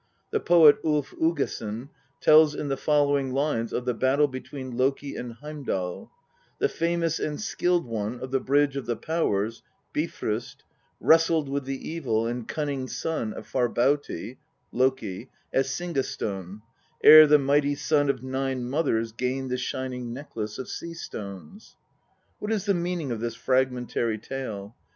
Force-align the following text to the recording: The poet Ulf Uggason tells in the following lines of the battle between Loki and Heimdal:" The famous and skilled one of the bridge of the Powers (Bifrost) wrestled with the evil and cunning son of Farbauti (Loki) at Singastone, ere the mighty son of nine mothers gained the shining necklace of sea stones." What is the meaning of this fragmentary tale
The 0.31 0.39
poet 0.39 0.79
Ulf 0.83 1.13
Uggason 1.21 1.89
tells 2.21 2.55
in 2.55 2.69
the 2.69 2.75
following 2.75 3.33
lines 3.33 3.71
of 3.71 3.85
the 3.85 3.93
battle 3.93 4.27
between 4.27 4.75
Loki 4.75 5.15
and 5.15 5.33
Heimdal:" 5.33 6.09
The 6.59 6.69
famous 6.69 7.19
and 7.19 7.39
skilled 7.39 7.85
one 7.85 8.19
of 8.19 8.31
the 8.31 8.39
bridge 8.39 8.75
of 8.75 8.87
the 8.87 8.95
Powers 8.95 9.61
(Bifrost) 9.93 10.63
wrestled 10.99 11.49
with 11.49 11.65
the 11.65 11.87
evil 11.87 12.25
and 12.25 12.47
cunning 12.47 12.87
son 12.87 13.31
of 13.33 13.45
Farbauti 13.45 14.37
(Loki) 14.71 15.29
at 15.53 15.65
Singastone, 15.65 16.63
ere 17.03 17.27
the 17.27 17.37
mighty 17.37 17.75
son 17.75 18.09
of 18.09 18.23
nine 18.23 18.67
mothers 18.67 19.11
gained 19.11 19.51
the 19.51 19.57
shining 19.59 20.11
necklace 20.11 20.57
of 20.57 20.67
sea 20.67 20.95
stones." 20.95 21.75
What 22.39 22.51
is 22.51 22.65
the 22.65 22.73
meaning 22.73 23.11
of 23.11 23.19
this 23.19 23.35
fragmentary 23.35 24.17
tale 24.17 24.75